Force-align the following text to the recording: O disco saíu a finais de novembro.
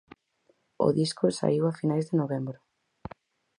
O 0.85 0.87
disco 0.99 1.25
saíu 1.37 1.63
a 1.67 1.77
finais 1.79 2.05
de 2.09 2.15
novembro. 2.21 2.57